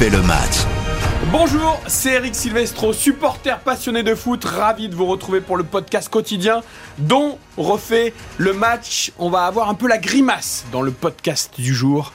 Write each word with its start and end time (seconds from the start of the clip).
le 0.00 0.22
match. 0.22 0.66
Bonjour, 1.30 1.80
c'est 1.86 2.14
Eric 2.14 2.34
Silvestro, 2.34 2.92
supporter 2.92 3.60
passionné 3.60 4.02
de 4.02 4.16
foot, 4.16 4.44
ravi 4.44 4.88
de 4.88 4.94
vous 4.94 5.06
retrouver 5.06 5.40
pour 5.40 5.56
le 5.56 5.62
podcast 5.62 6.08
quotidien 6.08 6.62
dont 6.98 7.38
refait 7.56 8.12
le 8.36 8.52
match. 8.52 9.12
On 9.18 9.30
va 9.30 9.44
avoir 9.44 9.68
un 9.68 9.74
peu 9.74 9.86
la 9.86 9.98
grimace 9.98 10.66
dans 10.72 10.82
le 10.82 10.90
podcast 10.90 11.52
du 11.58 11.72
jour 11.72 12.12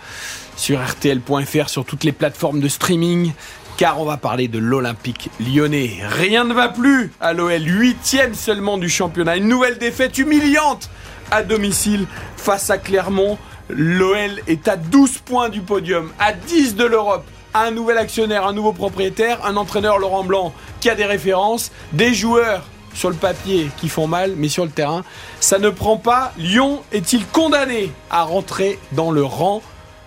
sur 0.58 0.78
rtl.fr, 0.80 1.70
sur 1.70 1.86
toutes 1.86 2.04
les 2.04 2.12
plateformes 2.12 2.60
de 2.60 2.68
streaming, 2.68 3.32
car 3.78 4.02
on 4.02 4.06
va 4.06 4.18
parler 4.18 4.50
de 4.50 4.60
l'Olympique 4.60 5.30
lyonnais. 5.40 6.00
Rien 6.04 6.44
ne 6.44 6.54
va 6.54 6.68
plus 6.68 7.14
à 7.22 7.32
l'OL, 7.32 7.64
huitième 7.66 8.36
seulement 8.36 8.78
du 8.78 8.90
championnat, 8.90 9.38
une 9.38 9.48
nouvelle 9.48 9.78
défaite 9.78 10.18
humiliante 10.18 10.90
à 11.32 11.44
domicile 11.44 12.08
face 12.36 12.70
à 12.70 12.78
Clermont. 12.78 13.38
L'OL 13.70 14.42
est 14.48 14.68
à 14.68 14.76
12 14.76 15.20
points 15.20 15.48
du 15.48 15.62
podium, 15.62 16.12
à 16.20 16.34
10 16.34 16.76
de 16.76 16.84
l'Europe 16.84 17.26
un 17.54 17.72
nouvel 17.72 17.98
actionnaire, 17.98 18.46
un 18.46 18.54
nouveau 18.54 18.74
propriétaire, 18.74 19.46
un 19.46 19.56
entraîneur 19.56 20.00
Laurent 20.00 20.24
Blanc 20.24 20.54
qui 20.80 20.90
a 20.90 20.96
des 20.96 21.06
références, 21.06 21.72
des 21.94 22.14
joueurs 22.14 22.64
sur 22.94 23.10
le 23.10 23.16
papier 23.16 23.70
qui 23.78 23.90
font 23.90 24.08
mal, 24.08 24.34
mais 24.36 24.50
sur 24.50 24.66
le 24.66 24.72
terrain, 24.72 25.04
ça 25.40 25.60
ne 25.60 25.70
prend 25.70 25.98
pas. 25.98 26.34
Lyon 26.38 26.82
est-il 26.92 27.26
condamné 27.28 27.92
à 28.10 28.24
rentrer 28.24 28.80
dans 28.92 29.12
le 29.12 29.24
rang? 29.24 29.62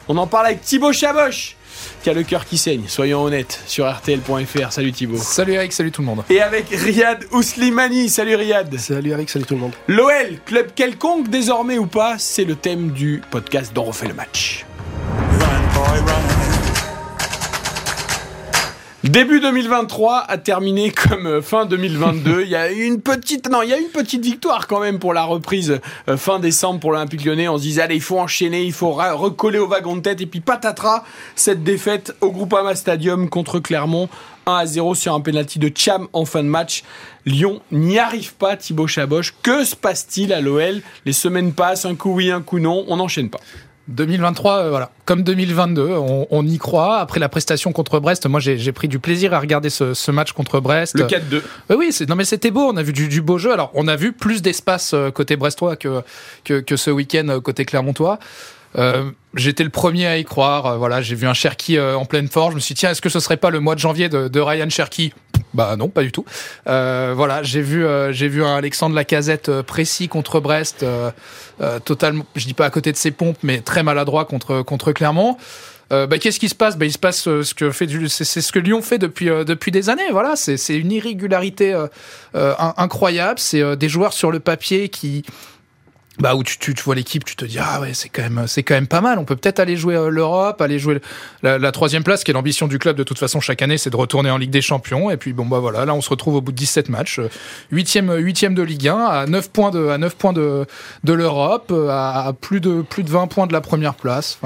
On 0.08 0.16
en 0.16 0.26
parle 0.26 0.46
avec 0.46 0.62
Thibaut 0.62 0.92
Chaboch 0.92 1.56
qui 2.02 2.10
a 2.10 2.12
le 2.12 2.22
cœur 2.22 2.44
qui 2.44 2.58
saigne, 2.58 2.84
soyons 2.86 3.22
honnêtes, 3.22 3.60
sur 3.66 3.90
RTL.fr. 3.90 4.72
Salut 4.72 4.92
Thibaut. 4.92 5.16
Salut 5.16 5.54
Eric, 5.54 5.72
salut 5.72 5.90
tout 5.90 6.02
le 6.02 6.06
monde. 6.06 6.22
Et 6.30 6.40
avec 6.40 6.68
Riyad 6.68 7.24
Ouslimani. 7.32 8.08
Salut 8.08 8.34
Riyad. 8.34 8.76
Salut 8.78 9.10
Eric, 9.10 9.30
salut 9.30 9.44
tout 9.44 9.54
le 9.54 9.60
monde. 9.60 9.72
L'OL, 9.88 10.38
club 10.44 10.72
quelconque 10.74 11.28
désormais 11.28 11.78
ou 11.78 11.86
pas, 11.86 12.16
c'est 12.18 12.44
le 12.44 12.56
thème 12.56 12.90
du 12.90 13.22
podcast 13.30 13.72
dont 13.72 13.82
on 13.82 13.86
refait 13.86 14.08
le 14.08 14.14
match. 14.14 14.66
Début 19.12 19.40
2023 19.40 20.24
a 20.26 20.38
terminé 20.38 20.90
comme 20.90 21.26
euh, 21.26 21.42
fin 21.42 21.66
2022. 21.66 22.44
Il 22.44 22.48
y 22.48 22.56
a 22.56 22.72
une 22.72 23.02
petite, 23.02 23.50
non, 23.50 23.60
il 23.60 23.68
y 23.68 23.74
a 23.74 23.76
une 23.76 23.90
petite 23.90 24.24
victoire 24.24 24.66
quand 24.66 24.80
même 24.80 24.98
pour 24.98 25.12
la 25.12 25.24
reprise 25.24 25.80
euh, 26.08 26.16
fin 26.16 26.38
décembre 26.38 26.80
pour 26.80 26.92
l'Olympique 26.92 27.22
Lyonnais. 27.22 27.46
On 27.46 27.58
se 27.58 27.62
disait 27.62 27.82
allez, 27.82 27.96
il 27.96 28.00
faut 28.00 28.18
enchaîner, 28.18 28.62
il 28.62 28.72
faut 28.72 28.90
recoller 28.90 29.58
au 29.58 29.66
wagon 29.66 29.96
de 29.96 30.00
tête 30.00 30.22
et 30.22 30.26
puis 30.26 30.40
patatras 30.40 31.04
cette 31.34 31.62
défaite 31.62 32.16
au 32.22 32.30
Groupama 32.30 32.74
Stadium 32.74 33.28
contre 33.28 33.58
Clermont. 33.58 34.08
1 34.46 34.54
à 34.54 34.64
0 34.64 34.94
sur 34.94 35.12
un 35.12 35.20
penalty 35.20 35.58
de 35.58 35.70
Cham 35.76 36.08
en 36.14 36.24
fin 36.24 36.42
de 36.42 36.48
match. 36.48 36.82
Lyon 37.26 37.60
n'y 37.70 37.98
arrive 37.98 38.32
pas, 38.32 38.56
Thibaut 38.56 38.86
Chaboch. 38.86 39.34
Que 39.42 39.62
se 39.64 39.76
passe-t-il 39.76 40.32
à 40.32 40.40
l'OL 40.40 40.80
Les 41.04 41.12
semaines 41.12 41.52
passent, 41.52 41.84
un 41.84 41.96
coup 41.96 42.14
oui, 42.14 42.30
un 42.30 42.40
coup 42.40 42.60
non, 42.60 42.86
on 42.88 42.96
n'enchaîne 42.96 43.28
pas. 43.28 43.40
2023, 43.88 44.56
euh, 44.56 44.70
voilà, 44.70 44.90
comme 45.04 45.22
2022, 45.22 45.90
on, 46.30 46.46
y 46.46 46.58
croit. 46.58 46.98
Après 46.98 47.18
la 47.18 47.28
prestation 47.28 47.72
contre 47.72 47.98
Brest, 47.98 48.26
moi 48.26 48.40
j'ai 48.40 48.72
pris 48.72 48.88
du 48.88 48.98
plaisir 48.98 49.34
à 49.34 49.40
regarder 49.40 49.70
ce, 49.70 50.10
match 50.10 50.32
contre 50.32 50.60
Brest. 50.60 50.94
Le 50.96 51.04
4-2. 51.04 51.42
Euh, 51.70 51.76
oui, 51.76 51.96
non 52.08 52.14
mais 52.14 52.24
c'était 52.24 52.50
beau. 52.50 52.62
On 52.72 52.76
a 52.76 52.82
vu 52.82 52.92
du, 52.92 53.22
beau 53.22 53.38
jeu. 53.38 53.52
Alors 53.52 53.70
on 53.74 53.88
a 53.88 53.96
vu 53.96 54.12
plus 54.12 54.42
d'espace 54.42 54.92
euh, 54.94 55.10
côté 55.10 55.36
brestois 55.36 55.76
que, 55.76 56.02
que, 56.44 56.76
ce 56.76 56.90
week-end 56.90 57.40
côté 57.42 57.64
clermontois. 57.64 58.18
J'étais 59.34 59.64
le 59.64 59.70
premier 59.70 60.06
à 60.06 60.18
y 60.18 60.24
croire. 60.24 60.78
voilà, 60.78 61.02
j'ai 61.02 61.14
vu 61.14 61.26
un 61.26 61.34
Cherki 61.34 61.78
en 61.78 62.04
pleine 62.04 62.28
forme. 62.28 62.50
Je 62.50 62.56
me 62.56 62.60
suis 62.60 62.74
dit 62.74 62.80
tiens, 62.80 62.90
est-ce 62.90 63.02
que 63.02 63.08
ce 63.08 63.20
serait 63.20 63.36
pas 63.36 63.50
le 63.50 63.60
mois 63.60 63.74
de 63.74 63.80
janvier 63.80 64.08
de, 64.08 64.28
de 64.28 64.40
Ryan 64.40 64.68
Cherki? 64.68 65.12
Bah 65.54 65.76
non, 65.76 65.88
pas 65.88 66.02
du 66.02 66.12
tout. 66.12 66.24
Euh, 66.66 67.12
voilà, 67.14 67.42
j'ai 67.42 67.60
vu, 67.60 67.84
euh, 67.84 68.12
j'ai 68.12 68.28
vu 68.28 68.44
un 68.44 68.56
Alexandre 68.56 68.94
Lacazette 68.94 69.48
euh, 69.48 69.62
précis 69.62 70.08
contre 70.08 70.40
Brest, 70.40 70.84
totalement, 71.84 72.24
je 72.34 72.46
dis 72.46 72.54
pas 72.54 72.66
à 72.66 72.70
côté 72.70 72.90
de 72.92 72.96
ses 72.96 73.10
pompes, 73.10 73.38
mais 73.42 73.60
très 73.60 73.82
maladroit 73.82 74.24
contre 74.24 74.62
contre 74.62 74.92
Clermont. 74.92 75.36
Bah, 75.90 76.18
qu'est-ce 76.18 76.40
qui 76.40 76.48
se 76.48 76.54
passe? 76.54 76.78
Bah, 76.78 76.86
Il 76.86 76.92
se 76.92 76.98
passe 76.98 77.24
ce 77.24 77.54
que 77.54 77.70
fait 77.70 77.86
c'est 78.08 78.40
ce 78.40 78.50
que 78.50 78.58
Lyon 78.58 78.80
fait 78.80 78.96
depuis 78.96 79.26
depuis 79.26 79.70
des 79.70 79.90
années. 79.90 80.10
Voilà, 80.10 80.36
c'est 80.36 80.74
une 80.74 80.90
irrégularité 80.90 81.78
incroyable. 82.34 83.38
C'est 83.38 83.76
des 83.76 83.88
joueurs 83.90 84.14
sur 84.14 84.30
le 84.30 84.40
papier 84.40 84.88
qui 84.88 85.22
bah 86.18 86.34
où 86.34 86.44
tu, 86.44 86.58
tu, 86.58 86.74
vois 86.82 86.94
l'équipe, 86.94 87.24
tu 87.24 87.36
te 87.36 87.44
dis 87.46 87.58
ah 87.58 87.80
ouais 87.80 87.94
c'est 87.94 88.10
quand 88.10 88.22
même 88.22 88.46
c'est 88.46 88.62
quand 88.62 88.74
même 88.74 88.86
pas 88.86 89.00
mal. 89.00 89.18
On 89.18 89.24
peut 89.24 89.34
peut-être 89.34 89.60
aller 89.60 89.76
jouer 89.76 89.96
euh, 89.96 90.10
l'Europe, 90.10 90.60
aller 90.60 90.78
jouer 90.78 91.00
la, 91.42 91.72
troisième 91.72 92.04
place, 92.04 92.22
qui 92.22 92.30
est 92.30 92.34
l'ambition 92.34 92.68
du 92.68 92.78
club 92.78 92.96
de 92.96 93.02
toute 93.02 93.18
façon 93.18 93.40
chaque 93.40 93.62
année, 93.62 93.78
c'est 93.78 93.88
de 93.88 93.96
retourner 93.96 94.30
en 94.30 94.36
Ligue 94.36 94.50
des 94.50 94.60
Champions. 94.60 95.10
Et 95.10 95.16
puis 95.16 95.32
bon 95.32 95.46
bah 95.46 95.58
voilà, 95.58 95.86
là 95.86 95.94
on 95.94 96.02
se 96.02 96.10
retrouve 96.10 96.34
au 96.34 96.40
bout 96.42 96.52
de 96.52 96.56
17 96.56 96.90
matchs, 96.90 97.18
euh, 97.18 97.30
huitième 97.70 98.12
huitième 98.14 98.54
de 98.54 98.62
Ligue 98.62 98.88
1, 98.88 98.96
à 98.96 99.26
9 99.26 99.50
points 99.50 99.70
de 99.70 99.88
à 99.88 99.96
9 99.96 100.14
points 100.16 100.34
de 100.34 100.66
de 101.02 101.12
l'Europe, 101.14 101.70
euh, 101.70 101.88
à, 101.88 102.34
plus 102.38 102.60
de 102.60 102.82
plus 102.82 103.04
de 103.04 103.10
20 103.10 103.28
points 103.28 103.46
de 103.46 103.54
la 103.54 103.62
première 103.62 103.94
place. 103.94 104.38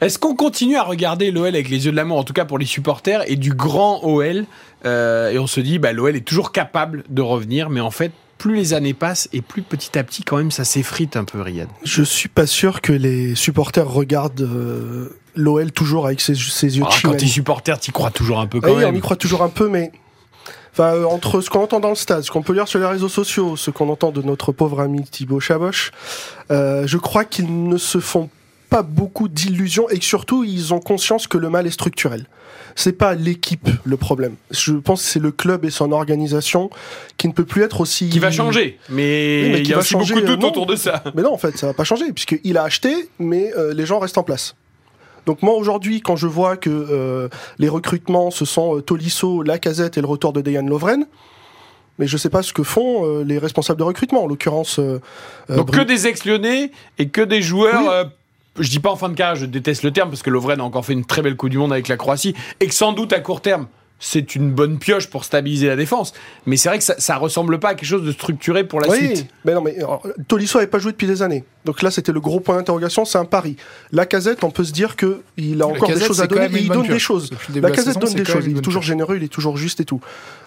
Est-ce 0.00 0.18
qu'on 0.18 0.34
continue 0.34 0.76
à 0.76 0.82
regarder 0.82 1.30
l'OL 1.30 1.46
avec 1.46 1.68
les 1.68 1.86
yeux 1.86 1.92
de 1.92 1.96
l'amour, 1.96 2.18
en 2.18 2.24
tout 2.24 2.32
cas 2.32 2.44
pour 2.44 2.58
les 2.58 2.66
supporters, 2.66 3.22
et 3.30 3.36
du 3.36 3.54
grand 3.54 4.00
OL 4.02 4.46
Et 4.84 5.38
on 5.38 5.46
se 5.46 5.60
dit, 5.60 5.78
bah, 5.78 5.92
l'OL 5.92 6.16
est 6.16 6.26
toujours 6.26 6.50
capable 6.50 7.04
de 7.08 7.22
revenir, 7.22 7.70
mais 7.70 7.80
en 7.80 7.92
fait, 7.92 8.10
plus 8.42 8.56
les 8.56 8.74
années 8.74 8.92
passent 8.92 9.28
et 9.32 9.40
plus 9.40 9.62
petit 9.62 9.96
à 9.96 10.02
petit, 10.02 10.24
quand 10.24 10.36
même, 10.36 10.50
ça 10.50 10.64
s'effrite 10.64 11.16
un 11.16 11.22
peu, 11.22 11.40
Riyad. 11.40 11.68
Je 11.84 12.02
suis 12.02 12.28
pas 12.28 12.44
sûr 12.44 12.80
que 12.80 12.92
les 12.92 13.36
supporters 13.36 13.88
regardent 13.88 14.40
euh, 14.40 15.16
l'OL 15.36 15.70
toujours 15.70 16.06
avec 16.06 16.20
ses, 16.20 16.32
yeux 16.32 16.82
de 16.82 16.86
ah, 16.90 16.96
Quand 17.04 17.16
t'es 17.16 17.28
supporter, 17.28 17.78
t'y 17.78 17.92
crois 17.92 18.10
toujours 18.10 18.40
un 18.40 18.48
peu 18.48 18.60
quand 18.60 18.74
même. 18.74 18.92
on 18.92 18.98
y 18.98 19.00
croit 19.00 19.14
toujours 19.14 19.42
un 19.42 19.48
peu, 19.48 19.68
mais 19.68 19.92
Enfin, 20.72 20.94
euh, 20.94 21.04
entre 21.04 21.40
ce 21.40 21.50
qu'on 21.50 21.62
entend 21.62 21.78
dans 21.78 21.90
le 21.90 21.94
stade, 21.94 22.22
ce 22.22 22.32
qu'on 22.32 22.42
peut 22.42 22.54
lire 22.54 22.66
sur 22.66 22.80
les 22.80 22.86
réseaux 22.86 23.08
sociaux, 23.08 23.56
ce 23.56 23.70
qu'on 23.70 23.88
entend 23.90 24.10
de 24.10 24.22
notre 24.22 24.50
pauvre 24.50 24.80
ami 24.80 25.04
Thibaut 25.04 25.38
Chaboch, 25.38 25.92
euh, 26.50 26.84
je 26.86 26.98
crois 26.98 27.24
qu'ils 27.24 27.68
ne 27.68 27.76
se 27.76 28.00
font 28.00 28.28
pas 28.72 28.82
beaucoup 28.82 29.28
d'illusions 29.28 29.86
et 29.90 29.98
que 29.98 30.04
surtout 30.04 30.44
ils 30.44 30.72
ont 30.72 30.80
conscience 30.80 31.26
que 31.26 31.36
le 31.36 31.50
mal 31.50 31.66
est 31.66 31.70
structurel. 31.70 32.26
C'est 32.74 32.94
pas 32.94 33.14
l'équipe 33.14 33.68
le 33.84 33.96
problème. 33.98 34.36
Je 34.50 34.72
pense 34.72 35.02
que 35.02 35.08
c'est 35.08 35.20
le 35.20 35.30
club 35.30 35.66
et 35.66 35.70
son 35.70 35.92
organisation 35.92 36.70
qui 37.18 37.28
ne 37.28 37.34
peut 37.34 37.44
plus 37.44 37.62
être 37.62 37.82
aussi. 37.82 38.08
Qui 38.08 38.18
va 38.18 38.30
changer, 38.30 38.78
mais, 38.88 39.60
il 39.60 39.68
y 39.68 39.74
a 39.74 39.78
aussi 39.78 39.94
beaucoup 39.94 40.20
de 40.20 40.34
tout 40.34 40.46
autour 40.46 40.64
de 40.64 40.76
ça. 40.76 41.04
Mais 41.14 41.20
non, 41.20 41.34
en 41.34 41.36
fait, 41.36 41.58
ça 41.58 41.66
va 41.66 41.74
pas 41.74 41.84
changer 41.84 42.10
puisqu'il 42.12 42.56
a 42.56 42.62
acheté, 42.62 43.10
mais 43.18 43.52
euh, 43.56 43.74
les 43.74 43.84
gens 43.84 43.98
restent 43.98 44.16
en 44.16 44.22
place. 44.22 44.54
Donc 45.26 45.42
moi 45.42 45.54
aujourd'hui, 45.54 46.00
quand 46.00 46.16
je 46.16 46.26
vois 46.26 46.56
que 46.56 46.70
euh, 46.70 47.28
les 47.58 47.68
recrutements 47.68 48.30
ce 48.30 48.46
sont 48.46 48.78
euh, 48.78 48.80
Tolisso, 48.80 49.42
Lacazette 49.42 49.98
et 49.98 50.00
le 50.00 50.06
retour 50.06 50.32
de 50.32 50.40
Dejan 50.40 50.66
Lovren, 50.66 51.06
mais 51.98 52.06
je 52.06 52.16
sais 52.16 52.30
pas 52.30 52.42
ce 52.42 52.54
que 52.54 52.62
font 52.62 53.22
les 53.22 53.38
responsables 53.38 53.78
de 53.78 53.84
recrutement, 53.84 54.24
en 54.24 54.26
l'occurrence. 54.26 54.80
Donc 55.50 55.72
que 55.72 55.82
des 55.82 56.06
ex-lyonnais 56.06 56.72
et 56.98 57.08
que 57.08 57.20
des 57.20 57.42
joueurs 57.42 58.10
je 58.58 58.68
dis 58.68 58.80
pas 58.80 58.90
en 58.90 58.96
fin 58.96 59.08
de 59.08 59.14
carrière, 59.14 59.36
je 59.36 59.46
déteste 59.46 59.82
le 59.82 59.92
terme 59.92 60.10
parce 60.10 60.22
que 60.22 60.30
Lovren 60.30 60.60
a 60.60 60.64
encore 60.64 60.84
fait 60.84 60.92
une 60.92 61.04
très 61.04 61.22
belle 61.22 61.36
Coupe 61.36 61.50
du 61.50 61.58
Monde 61.58 61.72
avec 61.72 61.88
la 61.88 61.96
Croatie 61.96 62.34
et 62.60 62.66
que 62.66 62.74
sans 62.74 62.92
doute 62.92 63.12
à 63.12 63.20
court 63.20 63.40
terme, 63.40 63.66
c'est 64.04 64.34
une 64.34 64.50
bonne 64.50 64.80
pioche 64.80 65.06
pour 65.06 65.24
stabiliser 65.24 65.68
la 65.68 65.76
défense. 65.76 66.12
Mais 66.44 66.56
c'est 66.56 66.68
vrai 66.68 66.78
que 66.78 66.84
ça, 66.84 66.96
ça 66.98 67.16
ressemble 67.16 67.60
pas 67.60 67.68
à 67.68 67.74
quelque 67.76 67.88
chose 67.88 68.02
de 68.02 68.10
structuré 68.10 68.64
pour 68.64 68.80
la 68.80 68.88
oui, 68.88 68.98
suite. 68.98 69.26
Mais 69.44 69.54
non, 69.54 69.62
mais 69.62 69.76
Tolisso 70.26 70.58
n'avait 70.58 70.68
pas 70.68 70.80
joué 70.80 70.90
depuis 70.90 71.06
des 71.06 71.22
années. 71.22 71.44
Donc 71.64 71.82
là, 71.82 71.92
c'était 71.92 72.10
le 72.10 72.20
gros 72.20 72.40
point 72.40 72.56
d'interrogation, 72.56 73.04
c'est 73.04 73.18
un 73.18 73.24
pari. 73.24 73.56
La 73.92 74.04
casette, 74.04 74.42
on 74.42 74.50
peut 74.50 74.64
se 74.64 74.72
dire 74.72 74.96
que 74.96 75.22
il 75.36 75.62
a 75.62 75.68
encore 75.68 75.88
des 75.88 76.00
choses 76.00 76.20
à 76.20 76.26
donner 76.26 76.46
et 76.46 76.62
il 76.62 76.68
donne 76.68 76.88
des 76.88 76.98
choses. 76.98 77.30
La 77.54 77.70
casette 77.70 77.98
donne 77.98 78.14
des 78.14 78.24
choses. 78.24 78.44
Il 78.46 78.58
est 78.58 78.60
toujours 78.60 78.82
généreux, 78.82 79.16
il 79.16 79.22
est 79.22 79.32
toujours 79.32 79.56
juste 79.56 79.80
et 79.80 79.84
tout. 79.84 80.00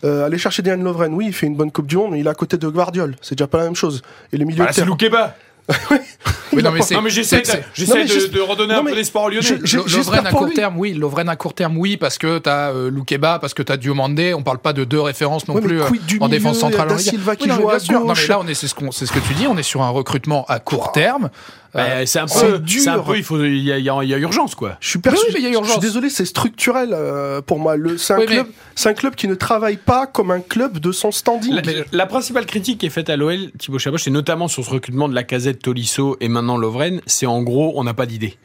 Euh, 0.03 0.25
aller 0.25 0.37
chercher 0.37 0.61
Dejan 0.61 0.83
Lovren, 0.83 1.13
oui, 1.13 1.27
il 1.27 1.33
fait 1.33 1.47
une 1.47 1.55
bonne 1.55 1.71
Coupe 1.71 1.87
du 1.87 1.95
Monde, 1.95 2.11
mais 2.11 2.19
il 2.19 2.27
est 2.27 2.29
à 2.29 2.35
côté 2.35 2.57
de 2.57 2.67
Guardiol. 2.67 3.15
C'est 3.21 3.35
déjà 3.35 3.47
pas 3.47 3.59
la 3.59 3.63
même 3.63 3.75
chose. 3.75 4.01
Et 4.33 4.37
le 4.37 4.43
milieu 4.43 4.65
ah, 4.67 4.73
c'est 4.73 4.83
Loukeba 4.83 5.33
oui, 6.53 6.61
non, 6.61 6.71
mais, 6.71 7.09
j'essaie 7.09 7.41
de, 7.41 8.39
redonner 8.39 8.75
un 8.75 8.83
peu 8.83 8.93
d'espoir 8.93 9.25
aux 9.25 9.29
Lyonnais. 9.29 9.59
Lovren 9.73 10.25
à 10.25 10.31
court 10.31 10.53
terme, 10.53 10.77
oui. 10.77 10.93
Lovren 10.93 11.29
à 11.29 11.35
court 11.35 11.53
terme, 11.53 11.77
oui, 11.77 11.97
parce 11.97 12.17
que 12.17 12.37
t'as 12.37 12.71
euh, 12.71 12.89
Loukeba, 12.89 13.39
parce 13.39 13.53
que 13.53 13.63
t'as 13.63 13.77
Diomande. 13.77 14.19
On 14.35 14.43
parle 14.43 14.59
pas 14.59 14.73
de 14.73 14.83
deux 14.83 15.01
références 15.01 15.47
non 15.47 15.55
plus 15.55 15.81
euh, 15.81 15.87
en 16.19 16.29
défense 16.29 16.59
centrale. 16.59 16.99
Silva 16.99 17.35
qui 17.35 17.49
joue 17.49 17.69
à 17.69 17.77
gauche. 17.77 17.89
Non, 17.89 18.05
mais 18.05 18.27
là, 18.27 18.39
on 18.39 18.47
est, 18.47 18.53
c'est 18.53 18.67
ce, 18.67 18.75
ce 18.75 19.11
que 19.11 19.19
tu 19.19 19.33
dis. 19.33 19.47
On 19.47 19.57
est 19.57 19.63
sur 19.63 19.81
un 19.81 19.89
recrutement 19.89 20.45
à 20.47 20.59
court 20.59 20.91
terme. 20.91 21.29
Euh, 21.75 22.05
c'est 22.05 22.19
un 22.19 22.25
peu. 22.25 22.55
Un 22.87 22.99
peu, 22.99 23.17
il 23.17 23.23
faut, 23.23 23.43
il 23.43 23.63
y, 23.63 23.71
a, 23.71 23.77
il 23.77 23.83
y 23.83 24.13
a 24.13 24.17
urgence 24.17 24.55
quoi. 24.55 24.77
Je 24.79 24.89
suis 24.89 24.99
persuadé. 24.99 25.33
Oui, 25.33 25.35
il 25.39 25.43
y 25.43 25.47
a 25.47 25.51
urgence. 25.51 25.67
Je 25.67 25.71
suis 25.73 25.81
désolé, 25.81 26.09
c'est 26.09 26.25
structurel 26.25 26.91
euh, 26.93 27.41
pour 27.41 27.59
moi. 27.59 27.75
Le, 27.75 27.97
c'est 27.97 28.13
un 28.13 28.25
club, 28.25 28.47
c'est 28.75 28.89
un 28.89 28.93
club 28.93 29.15
qui 29.15 29.27
ne 29.27 29.35
travaille 29.35 29.77
pas 29.77 30.07
comme 30.07 30.31
un 30.31 30.39
club 30.39 30.79
de 30.79 30.91
son 30.91 31.11
standing. 31.11 31.59
La, 31.91 32.05
principale 32.05 32.45
critique 32.45 32.79
qui 32.79 32.85
est 32.85 32.91
faite 32.91 33.09
à 33.09 33.17
l'OL, 33.17 33.51
Thibaut 33.57 33.79
Chaboch, 33.79 33.99
c'est 33.99 34.11
notamment 34.11 34.47
sur 34.47 34.63
ce 34.63 34.69
recrutement 34.69 35.09
de 35.09 35.15
la 35.15 35.23
casette 35.23 35.61
Tolisso 35.61 36.17
et 36.21 36.29
maintenant 36.29 36.57
Lovren, 36.57 37.01
c'est 37.07 37.25
en 37.25 37.41
gros, 37.41 37.73
on 37.75 37.83
n'a 37.83 37.93
pas 37.93 38.05
d'idée 38.05 38.37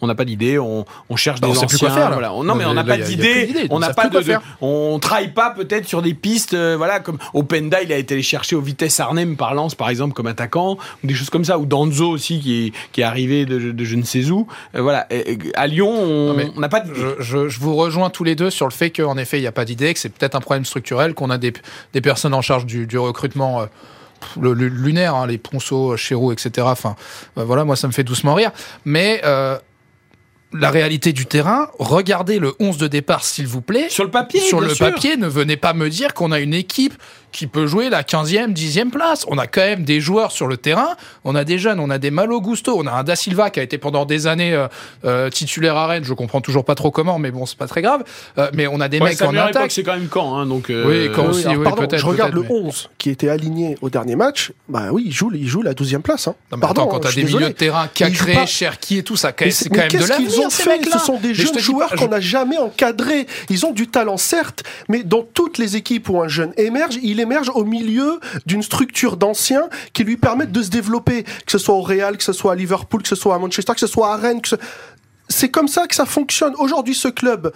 on 0.00 0.06
n'a 0.06 0.14
pas 0.14 0.24
d'idée, 0.24 0.58
on, 0.58 0.84
cherche 1.16 1.40
des 1.40 1.48
anciens. 1.48 1.66
Plus 1.66 1.78
quoi 1.78 1.90
faire, 1.90 2.12
voilà. 2.12 2.28
non, 2.28 2.54
mais 2.54 2.64
on 2.64 2.74
n'a 2.74 2.84
pas 2.84 2.98
d'idée, 2.98 3.66
on 3.70 3.78
n'a 3.78 3.94
pas 3.94 4.08
de, 4.08 4.20
on 4.60 4.98
travaille 4.98 5.32
pas 5.32 5.50
peut-être 5.50 5.86
sur 5.86 6.02
des 6.02 6.14
pistes, 6.14 6.54
euh, 6.54 6.74
voilà, 6.76 7.00
comme 7.00 7.18
Openda, 7.32 7.82
il 7.82 7.92
a 7.92 7.96
été 7.96 8.14
allé 8.14 8.22
chercher 8.22 8.56
au 8.56 8.60
Vitesse 8.60 8.98
Arnhem 9.00 9.36
par 9.36 9.54
Lens, 9.54 9.74
par 9.74 9.88
exemple, 9.88 10.14
comme 10.14 10.26
attaquant, 10.26 10.78
ou 11.02 11.06
des 11.06 11.14
choses 11.14 11.30
comme 11.30 11.44
ça, 11.44 11.58
ou 11.58 11.66
Danzo 11.66 12.10
aussi 12.10 12.40
qui 12.40 12.66
est, 12.66 12.72
qui 12.92 13.00
est 13.00 13.04
arrivé 13.04 13.46
de, 13.46 13.74
je 13.84 13.96
ne 13.96 14.02
sais 14.02 14.30
où. 14.30 14.46
Euh, 14.74 14.82
voilà, 14.82 15.06
à 15.54 15.66
Lyon, 15.66 15.90
on 15.90 16.60
n'a 16.60 16.68
pas 16.68 16.80
de. 16.80 16.92
Je, 17.20 17.48
je, 17.48 17.60
vous 17.60 17.76
rejoins 17.76 18.10
tous 18.10 18.24
les 18.24 18.34
deux 18.34 18.50
sur 18.50 18.66
le 18.66 18.72
fait 18.72 18.90
qu'en 18.90 19.16
effet, 19.16 19.38
il 19.38 19.42
n'y 19.42 19.46
a 19.46 19.52
pas 19.52 19.64
d'idée, 19.64 19.94
que 19.94 20.00
c'est 20.00 20.10
peut-être 20.10 20.34
un 20.34 20.40
problème 20.40 20.64
structurel, 20.64 21.14
qu'on 21.14 21.30
a 21.30 21.38
des, 21.38 21.52
des, 21.92 22.00
personnes 22.00 22.34
en 22.34 22.42
charge 22.42 22.66
du, 22.66 22.86
du 22.86 22.98
recrutement. 22.98 23.62
Euh, 23.62 23.66
le, 24.40 24.54
lunaire, 24.54 25.14
hein, 25.14 25.26
les 25.26 25.36
Ponceau, 25.36 25.98
Chéroux, 25.98 26.32
etc. 26.32 26.66
Enfin, 26.70 26.96
voilà, 27.36 27.64
moi 27.64 27.76
ça 27.76 27.86
me 27.88 27.92
fait 27.92 28.04
doucement 28.04 28.32
rire. 28.34 28.52
Mais 28.86 29.20
la 30.54 30.70
réalité 30.70 31.12
du 31.12 31.26
terrain, 31.26 31.68
regardez 31.78 32.38
le 32.38 32.54
11 32.60 32.78
de 32.78 32.86
départ, 32.86 33.24
s'il 33.24 33.46
vous 33.46 33.60
plaît. 33.60 33.88
Sur 33.90 34.04
le 34.04 34.10
papier, 34.10 34.40
Sur 34.40 34.60
bien 34.60 34.68
le 34.68 34.74
sûr. 34.74 34.86
papier, 34.86 35.16
ne 35.16 35.26
venez 35.26 35.56
pas 35.56 35.74
me 35.74 35.90
dire 35.90 36.14
qu'on 36.14 36.30
a 36.32 36.38
une 36.38 36.54
équipe 36.54 36.94
qui 37.34 37.48
peut 37.48 37.66
jouer 37.66 37.90
la 37.90 38.02
15e, 38.04 38.52
10e 38.54 38.90
place. 38.90 39.24
On 39.28 39.38
a 39.38 39.48
quand 39.48 39.60
même 39.60 39.82
des 39.84 40.00
joueurs 40.00 40.30
sur 40.30 40.46
le 40.46 40.56
terrain. 40.56 40.90
On 41.24 41.34
a 41.34 41.42
des 41.42 41.58
jeunes, 41.58 41.80
on 41.80 41.90
a 41.90 41.98
des 41.98 42.12
Malo 42.12 42.40
Gusto, 42.40 42.76
on 42.78 42.86
a 42.86 42.92
un 42.92 43.02
Da 43.02 43.16
Silva 43.16 43.50
qui 43.50 43.58
a 43.58 43.64
été 43.64 43.76
pendant 43.76 44.06
des 44.06 44.28
années 44.28 44.52
euh, 44.54 44.68
euh, 45.04 45.28
titulaire 45.30 45.76
à 45.76 45.88
Rennes. 45.88 46.04
Je 46.04 46.14
comprends 46.14 46.40
toujours 46.40 46.64
pas 46.64 46.76
trop 46.76 46.92
comment, 46.92 47.18
mais 47.18 47.32
bon, 47.32 47.44
c'est 47.44 47.58
pas 47.58 47.66
très 47.66 47.82
grave. 47.82 48.04
Euh, 48.38 48.48
mais 48.54 48.68
on 48.68 48.80
a 48.80 48.88
des 48.88 49.00
Ouais, 49.00 49.10
mecs 49.10 49.22
en 49.22 49.34
attaque. 49.34 49.72
c'est 49.72 49.82
quand 49.82 49.94
même 49.94 50.06
quand, 50.08 50.36
hein, 50.36 50.46
donc. 50.46 50.66
Oui, 50.68 50.76
Oui, 50.86 51.08
aussi, 51.26 51.48
oui, 51.48 51.64
pardon, 51.64 51.88
je 51.92 52.06
regarde 52.06 52.34
le 52.34 52.42
mais- 52.42 52.48
11 52.50 52.88
qui 52.98 53.10
était 53.10 53.28
aligné 53.28 53.76
au 53.82 53.90
dernier 53.90 54.14
match. 54.14 54.52
Bah 54.68 54.90
oui, 54.92 55.02
il 55.06 55.12
joue, 55.12 55.32
il 55.34 55.48
joue 55.48 55.62
la 55.62 55.74
12e 55.74 56.02
place. 56.02 56.28
Hein. 56.28 56.36
Non, 56.52 56.58
mais 56.58 56.60
pardon, 56.60 56.82
attends, 56.82 56.90
quand 56.92 57.00
t'as 57.00 57.12
des 57.12 57.24
milieux 57.24 57.40
de 57.48 57.52
terrain, 57.52 57.88
Cacré, 57.92 58.34
pas- 58.34 58.46
Cherki 58.46 58.98
et 58.98 59.02
tout 59.02 59.16
ça, 59.16 59.32
c'est 59.36 59.68
quand 59.68 59.76
même 59.76 59.88
de 59.88 59.92
qu'est-ce 59.98 60.12
qu'ils 60.12 60.24
l'avenir, 60.26 60.46
ont 60.46 60.50
fait. 60.50 60.84
Ce 60.92 60.98
sont 61.00 61.18
des 61.18 61.28
Mais 61.28 61.34
jeunes 61.34 61.58
joueurs 61.58 61.90
qu'on 61.96 62.06
n'a 62.08 62.20
jamais 62.20 62.58
encadrés? 62.58 63.26
Ils 63.50 63.66
ont 63.66 63.72
du 63.72 63.88
talent, 63.88 64.16
certes, 64.18 64.62
mais 64.88 65.02
dans 65.02 65.22
toutes 65.22 65.58
les 65.58 65.74
équipes 65.74 66.08
où 66.10 66.22
un 66.22 66.28
jeune 66.28 66.52
émerge, 66.56 66.96
il 67.02 67.18
émerge 67.24 67.50
au 67.54 67.64
milieu 67.64 68.20
d'une 68.46 68.62
structure 68.62 69.16
d'anciens 69.16 69.68
qui 69.92 70.04
lui 70.04 70.16
permettent 70.16 70.52
de 70.52 70.62
se 70.62 70.70
développer, 70.70 71.24
que 71.24 71.50
ce 71.52 71.58
soit 71.58 71.74
au 71.74 71.82
Real, 71.82 72.16
que 72.16 72.22
ce 72.24 72.32
soit 72.32 72.52
à 72.52 72.54
Liverpool, 72.54 73.02
que 73.02 73.08
ce 73.08 73.16
soit 73.16 73.34
à 73.34 73.38
Manchester, 73.38 73.72
que 73.74 73.80
ce 73.80 73.86
soit 73.88 74.12
à 74.12 74.16
Rennes. 74.16 74.40
que 74.40 74.48
ce- 74.50 74.56
C'est 75.30 75.48
comme 75.48 75.68
ça 75.68 75.86
que 75.86 75.94
ça 75.94 76.04
fonctionne. 76.04 76.52
Aujourd'hui, 76.58 76.94
ce 76.94 77.08
club 77.08 77.50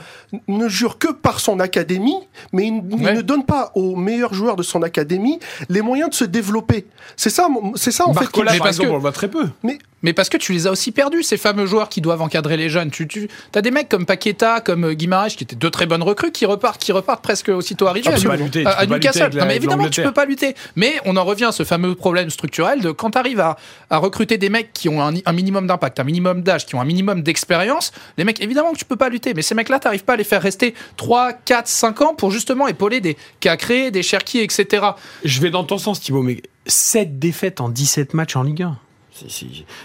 ne 0.49 0.69
jure 0.71 0.97
que 0.99 1.09
par 1.13 1.39
son 1.39 1.61
académie, 1.61 2.17
mais 2.51 2.67
il, 2.67 3.05
Ouais. 3.05 3.13
ne 3.15 3.21
donne 3.21 3.45
pas 3.45 3.73
aux 3.75 3.95
meilleurs 3.95 4.33
joueurs 4.33 4.57
de 4.57 4.63
son 4.63 4.83
académie 4.83 5.39
les 5.69 5.83
moyens 5.83 6.09
de 6.09 6.15
se 6.15 6.25
développer. 6.25 6.87
C'est 7.15 7.29
ça, 7.29 7.47
c'est 7.77 7.91
ça 7.91 8.09
en 8.09 8.15
fait. 8.15 8.27
qui- 8.31 8.41
Mais 8.41 8.47
par 8.47 8.57
parce 8.57 8.69
exemple, 8.71 8.87
que- 8.89 8.93
on 8.93 8.97
le 8.97 9.03
voit 9.03 9.13
très 9.13 9.29
peu. 9.29 9.51
Mais 9.63 9.79
parce 10.13 10.29
que 10.29 10.37
tu 10.37 10.53
les 10.53 10.67
as 10.67 10.71
aussi 10.71 10.93
perdus, 10.93 11.23
ces 11.25 11.37
fameux 11.37 11.67
joueurs 11.67 11.89
qui 11.89 12.01
doivent 12.01 12.23
encadrer 12.23 12.57
les 12.57 12.69
jeunes. 12.69 12.91
Tu, 12.91 13.09
tu 13.09 13.29
as 13.55 13.61
des 13.63 13.71
mecs 13.73 13.89
comme 13.89 14.07
Paqueta, 14.07 14.61
comme 14.61 14.85
euh, 14.85 14.93
Guimaraes, 14.95 15.31
qui 15.31 15.43
étaient 15.45 15.57
deux 15.57 15.71
très 15.71 15.87
bonnes 15.87 16.03
recrues, 16.05 16.31
qui 16.31 16.47
repartent, 16.47 16.81
qui 16.81 16.93
repartent 16.93 17.23
presque 17.23 17.49
aussitôt 17.49 17.87
arrivés. 17.89 18.09
Tu 18.17 18.23
peux 18.27 18.31
à- 18.33 18.37
lutter, 18.37 18.63
tu 18.63 18.69
à, 18.69 18.71
peux 18.71 18.71
à 18.71 18.75
pas 18.77 18.83
lutter 18.85 18.95
Newcastle. 19.09 19.31
la- 19.37 19.41
non, 19.43 19.47
mais 19.49 19.57
évidemment, 19.57 19.89
tu 19.91 20.03
peux 20.03 20.13
pas 20.13 20.25
lutter. 20.25 20.55
Mais 20.77 20.95
on 21.05 21.17
en 21.17 21.25
revient 21.25 21.47
à 21.47 21.53
ce 21.53 21.65
fameux 21.65 21.95
problème 21.97 22.31
structurel 22.31 22.81
de 22.81 22.91
quand 22.93 23.11
tu 23.11 23.19
arrives 23.19 23.41
à, 23.41 23.57
à 23.91 23.99
recruter 23.99 24.39
des 24.39 24.51
mecs 24.51 24.73
qui 24.73 24.89
ont 24.89 25.03
un, 25.03 25.15
un 25.27 25.33
minimum 25.33 25.67
d'impact, 25.67 25.99
un 26.01 26.05
minimum 26.05 26.43
d'âge, 26.43 26.65
qui 26.67 26.75
ont 26.77 26.81
un 26.81 26.85
minimum 26.85 27.23
d'expérience, 27.23 27.91
les 28.19 28.25
mecs, 28.25 28.41
évidemment 28.41 28.73
que 28.73 28.79
tu 28.79 28.85
peux 28.85 28.97
pas 28.97 29.09
lutter. 29.09 29.35
Mais 29.35 29.43
ces 29.43 29.55
mecs-là, 29.57 29.79
t'arrives 29.81 30.05
pas 30.05 30.13
à 30.13 30.17
les 30.17 30.25
faire 30.25 30.41
rester 30.43 30.75
3, 30.97 31.33
4, 31.33 31.67
5 31.67 32.01
ans 32.03 32.15
pour 32.15 32.31
justement 32.31 32.69
épauler 32.69 33.01
des 33.01 33.17
Cacré, 33.41 33.91
des 33.91 34.03
Cherki, 34.05 34.39
etc. 34.39 34.87
Je 35.25 35.41
vais 35.41 35.51
dans 35.51 35.65
ton 35.65 35.79
sens, 35.79 36.01
Thibaut, 36.01 36.23
mais 36.23 36.41
7 36.67 37.19
défaites 37.19 37.61
en 37.61 37.69
17 37.69 38.15
matchs 38.15 38.37
en 38.37 38.43
Ligue 38.45 38.63
1. 38.63 38.79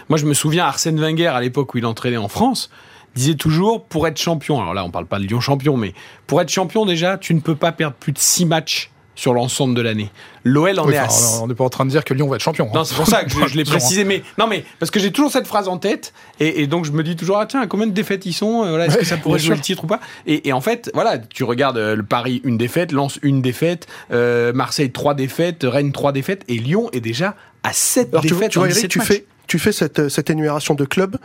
Moi, 0.08 0.18
je 0.18 0.26
me 0.26 0.34
souviens, 0.34 0.64
Arsène 0.66 0.98
Wenger, 1.00 1.28
à 1.28 1.40
l'époque 1.40 1.74
où 1.74 1.78
il 1.78 1.86
entraînait 1.86 2.16
en 2.16 2.28
France, 2.28 2.70
disait 3.14 3.34
toujours, 3.34 3.84
pour 3.84 4.06
être 4.08 4.18
champion, 4.18 4.60
alors 4.60 4.74
là, 4.74 4.84
on 4.84 4.90
parle 4.90 5.06
pas 5.06 5.18
de 5.18 5.24
Lyon 5.24 5.40
champion, 5.40 5.76
mais 5.76 5.94
pour 6.26 6.40
être 6.40 6.48
champion, 6.50 6.84
déjà, 6.84 7.16
tu 7.18 7.34
ne 7.34 7.40
peux 7.40 7.54
pas 7.56 7.72
perdre 7.72 7.96
plus 7.96 8.12
de 8.12 8.18
6 8.18 8.46
matchs 8.46 8.90
sur 9.16 9.32
l'ensemble 9.32 9.76
de 9.76 9.80
l'année. 9.80 10.10
L'OL 10.42 10.76
en 10.80 10.86
Oui, 10.88 10.94
est 10.94 10.98
à 10.98 11.06
on 11.40 11.46
n'est 11.46 11.54
pas 11.54 11.62
en 11.62 11.68
train 11.68 11.84
de 11.84 11.90
dire 11.90 12.02
que 12.02 12.12
Lyon 12.12 12.26
va 12.26 12.34
être 12.34 12.42
champion. 12.42 12.66
hein. 12.66 12.72
Non, 12.74 12.82
c'est 12.82 12.96
pour 12.96 13.06
ça 13.06 13.22
que 13.22 13.30
je, 13.30 13.46
je 13.46 13.56
l'ai 13.56 13.64
Genre, 13.64 13.76
précisé. 13.76 14.02
Mais 14.02 14.24
non, 14.38 14.48
mais 14.48 14.64
parce 14.80 14.90
que 14.90 14.98
j'ai 14.98 15.12
toujours 15.12 15.30
cette 15.30 15.46
phrase 15.46 15.68
en 15.68 15.78
tête, 15.78 16.12
et, 16.40 16.62
et 16.62 16.66
donc 16.66 16.84
je 16.84 16.90
me 16.90 17.04
dis 17.04 17.14
toujours 17.14 17.38
ah 17.38 17.46
tiens 17.46 17.64
combien 17.68 17.86
de 17.86 17.92
défaites 17.92 18.26
ils 18.26 18.32
sont, 18.32 18.64
euh, 18.64 18.70
voilà, 18.70 18.86
est-ce 18.86 18.98
que 18.98 19.04
ça 19.04 19.16
pourrait 19.16 19.38
jouer 19.38 19.54
le 19.54 19.60
titre 19.60 19.84
ou 19.84 19.86
pas? 19.86 20.00
Et, 20.26 20.48
et 20.48 20.52
en 20.52 20.60
fait, 20.60 20.90
voilà, 20.94 21.18
tu 21.18 21.44
regardes 21.44 21.78
euh, 21.78 21.94
le 21.94 22.02
Paris 22.02 22.40
une 22.42 22.58
défaite, 22.58 22.90
Lens 22.90 23.20
une 23.22 23.40
défaite, 23.40 23.86
euh, 24.10 24.52
Marseille 24.52 24.90
trois 24.90 25.14
défaites, 25.14 25.62
Rennes 25.62 25.92
trois 25.92 26.10
défaites, 26.10 26.42
et 26.48 26.54
Lyon 26.58 26.90
est 26.92 27.00
déjà 27.00 27.36
à 27.64 27.72
7 27.72 28.08
Alors, 28.12 28.22
tu, 28.22 28.28
vois- 28.28 28.36
défaites 28.38 28.52
tu 28.52 28.58
vois, 28.60 28.66
Eric, 28.68 28.76
17 28.76 28.90
tu 28.90 28.98
matchs. 28.98 29.08
fais, 29.08 29.26
tu 29.48 29.58
fais 29.58 29.72
cette, 29.72 30.08
cette 30.08 30.30
énumération 30.30 30.74
de 30.74 30.84
clubs. 30.84 31.16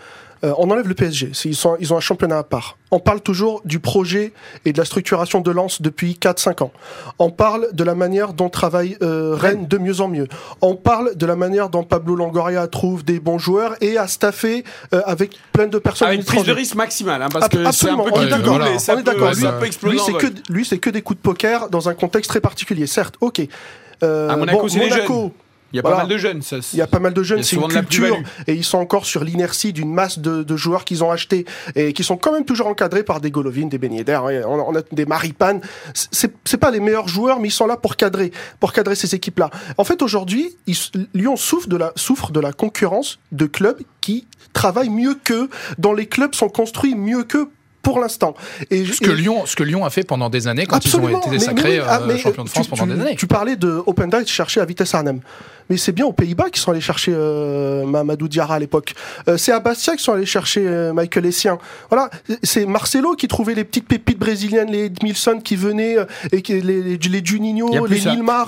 Euh, 0.46 0.54
on 0.58 0.72
enlève 0.72 0.88
le 0.88 0.94
PSG. 0.94 1.32
Ils, 1.44 1.54
sont, 1.56 1.76
ils 1.82 1.94
ont 1.94 1.98
un 1.98 2.00
championnat 2.00 2.38
à 2.38 2.44
part. 2.44 2.78
On 2.92 3.00
parle 3.02 3.20
toujours 3.20 3.62
du 3.66 3.80
projet 3.80 4.32
et 4.64 4.72
de 4.72 4.78
la 4.78 4.86
structuration 4.86 5.42
de 5.42 5.52
Lens 5.52 5.82
depuis 5.82 6.18
4-5 6.18 6.64
ans. 6.64 6.72
On 7.20 7.30
parle 7.30 7.68
de 7.74 7.84
la 7.84 7.94
manière 7.94 8.32
dont 8.32 8.48
travaille 8.48 8.96
euh, 9.02 9.36
Rennes 9.36 9.68
de 9.68 9.78
mieux 9.78 10.00
en 10.00 10.08
mieux. 10.08 10.30
On 10.62 10.76
parle 10.76 11.18
de 11.18 11.26
la 11.26 11.36
manière 11.36 11.70
dont 11.70 11.84
Pablo 11.84 12.16
Longoria 12.16 12.68
trouve 12.68 13.04
des 13.04 13.20
bons 13.20 13.38
joueurs 13.38 13.76
et 13.82 13.98
a 13.98 14.08
staffé 14.08 14.64
euh, 14.94 15.02
avec 15.06 15.38
plein 15.52 15.68
de 15.68 15.78
personnes 15.78 16.08
avec 16.08 16.24
prise 16.24 16.46
de 16.46 16.54
risque 16.54 16.76
maximale, 16.76 17.22
hein, 17.22 17.28
parce 17.30 17.44
Ab- 17.46 17.52
que 17.52 17.58
c'est 17.58 17.66
un 17.66 17.70
absolument, 17.70 18.04
peu 18.06 18.12
on 18.14 18.22
est 18.24 18.28
d'accord. 18.30 18.46
voilà. 18.56 18.72
on 18.72 18.98
est 18.98 19.84
Lui, 19.84 20.00
c'est 20.00 20.14
que 20.14 20.28
lui, 20.54 20.64
c'est 20.64 20.78
que 20.78 20.90
des 20.90 21.02
coups 21.02 21.18
de 21.18 21.22
poker 21.24 21.70
dans 21.70 21.90
un 21.90 21.94
contexte 21.96 22.30
très 22.30 22.40
particulier. 22.40 22.88
Certes, 22.88 23.16
ok. 23.20 23.42
Euh, 24.04 24.30
À 24.30 24.38
Monaco, 24.38 24.68
bon, 24.68 24.78
Monaco, 24.78 25.34
Il 25.74 25.78
y 25.78 25.80
a 25.80 25.84
pas 25.84 25.90
mal 25.98 26.08
de 26.08 26.18
jeunes. 26.18 26.42
Ça, 26.42 26.58
il 26.74 26.78
y 26.80 26.82
a 26.82 26.88
pas 26.88 27.00
mal 27.00 27.14
de 27.14 27.22
jeunes, 27.24 27.44
c'est 27.44 27.56
une 27.56 27.62
culture, 27.88 28.16
et 28.48 28.54
ils 28.54 28.64
sont 28.64 28.78
encore 28.80 29.06
sur 29.06 29.24
l'inertie 29.24 29.72
d'une 29.74 29.94
masse 29.94 30.20
de, 30.20 30.44
de 30.44 30.58
joueurs 30.58 30.84
qu'ils 30.86 31.04
ont 31.04 31.12
achetés 31.12 31.46
et 31.76 31.94
qui 31.94 32.04
sont 32.04 32.18
quand 32.18 32.32
même 32.32 32.46
toujours 32.46 32.68
encadrés 32.68 33.04
par 33.04 33.22
des 33.22 33.30
Golovin, 33.32 33.68
des 33.68 33.78
Ben 33.78 33.94
Yedder, 33.94 34.14
hein, 34.14 34.42
on, 34.48 34.60
a- 34.60 34.64
on 34.64 34.76
a 34.76 34.82
des 34.92 35.06
Maripan. 35.06 35.60
C'est 35.94 36.58
pas 36.58 36.72
les 36.72 36.80
meilleurs 36.80 37.08
joueurs, 37.08 37.40
mais 37.40 37.50
ils 37.50 37.52
sont 37.52 37.68
là 37.68 37.78
pour 37.78 37.96
cadrer, 37.96 38.32
pour 38.60 38.74
cadrer 38.74 38.96
ces 38.96 39.14
équipes-là. 39.16 39.50
En 39.78 39.84
fait, 39.84 40.02
aujourd'hui, 40.02 40.58
Lyon 41.14 41.36
souffre 41.36 41.68
de 41.70 41.78
la 41.78 41.92
souffre 41.96 42.32
de 42.32 42.40
la 42.40 42.52
concurrence 42.54 43.20
de 43.32 43.46
clubs 43.46 43.80
qui 44.02 44.26
travaillent 44.54 44.90
mieux 44.90 45.16
qu'eux, 45.24 45.50
dont 45.78 45.94
les 45.94 46.08
clubs 46.08 46.34
sont 46.34 46.50
construits 46.50 46.96
mieux 46.96 47.24
qu'eux 47.24 47.50
pour 47.90 48.00
l'instant. 48.00 48.36
Et 48.70 48.86
Ce 48.86 49.00
que, 49.02 49.10
Lyon, 49.10 49.46
ce 49.48 49.56
que 49.56 49.64
Lyon 49.64 49.84
a 49.84 49.90
fait 49.90 50.04
pendant 50.04 50.30
des 50.30 50.48
années 50.48 50.66
quand 50.68 50.76
Absolument, 50.78 51.10
ils 51.10 51.16
ont 51.16 51.20
été 51.22 51.30
mais- 51.32 51.40
sacrés 51.40 51.78
mais 51.80 51.84
ah, 51.88 52.02
euh, 52.02 52.06
mais, 52.08 52.18
champions 52.20 52.44
de 52.44 52.48
tu- 52.48 52.54
France 52.54 52.68
pendant 52.68 52.86
tu, 52.86 52.94
des 52.94 53.02
années. 53.02 53.16
Tu 53.16 53.26
parlais 53.26 53.56
de 53.56 53.82
Open 53.88 54.10
Dive 54.10 54.28
chercher 54.28 54.62
à 54.62 54.66
Vitesse 54.66 54.94
Arnhem. 54.94 55.22
Mais 55.72 55.78
c'est 55.78 55.92
bien 55.92 56.06
aux 56.08 56.14
Pays-Bas 56.14 56.50
qu'ils 56.50 56.62
sont 56.62 56.72
allés 56.72 56.82
chercher 56.82 57.12
euh, 57.16 57.86
Mamadou 57.86 58.28
Diarra 58.28 58.56
à 58.56 58.60
l'époque. 58.60 58.96
Euh, 59.28 59.38
c'est 59.38 59.52
à 59.52 59.60
Bastia 59.60 59.94
qu'ils 59.94 60.02
sont 60.04 60.14
allés 60.14 60.26
chercher 60.26 60.62
euh, 60.66 60.94
Michael 60.94 61.28
Essien. 61.28 61.60
Voilà, 61.92 62.10
c'est 62.42 62.66
Marcelo 62.66 63.14
qui 63.16 63.28
trouvait 63.28 63.54
les 63.54 63.64
petites 63.64 63.88
pépites 63.88 64.18
brésiliennes, 64.18 64.72
les 64.72 64.86
Edmilson 64.86 65.40
qui 65.44 65.56
venaient, 65.56 65.98
euh, 66.00 66.06
et 66.32 66.42
qui, 66.42 66.60
les, 66.60 66.82
les, 66.82 66.98
les 66.98 67.22
Juninho, 67.24 67.70
les. 67.86 68.00
Nilmar, 68.02 68.48